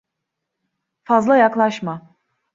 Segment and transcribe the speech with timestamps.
[1.03, 2.17] Fazla yaklaşma.